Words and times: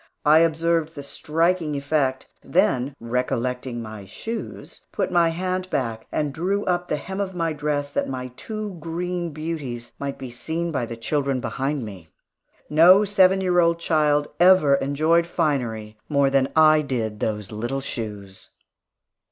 I 0.25 0.39
observed 0.39 0.95
the 0.95 1.03
striking 1.03 1.75
effect, 1.75 2.27
then 2.43 2.95
recollecting 2.99 3.83
my 3.83 4.05
shoes, 4.05 4.81
put 4.91 5.11
my 5.11 5.29
hand 5.29 5.69
back 5.69 6.07
and 6.11 6.33
drew 6.33 6.65
up 6.65 6.87
the 6.87 6.95
hem 6.95 7.19
of 7.19 7.35
my 7.35 7.53
dress, 7.53 7.91
that 7.91 8.09
my 8.09 8.29
two 8.29 8.77
green 8.79 9.29
beauties 9.29 9.91
might 9.99 10.17
be 10.17 10.31
seen 10.31 10.71
by 10.71 10.87
the 10.87 10.97
children 10.97 11.39
behind 11.39 11.85
me. 11.85 12.09
No 12.67 13.05
seven 13.05 13.41
year 13.41 13.59
old 13.59 13.77
child 13.77 14.27
ever 14.39 14.73
enjoyed 14.73 15.27
finery 15.27 15.99
more 16.09 16.31
than 16.31 16.49
I 16.55 16.81
did 16.81 17.19
those 17.19 17.51
little 17.51 17.81
shoes. 17.81 18.49